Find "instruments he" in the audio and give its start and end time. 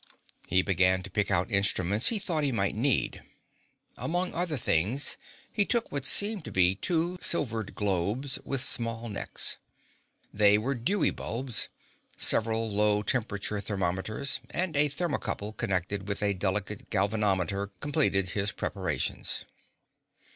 1.51-2.17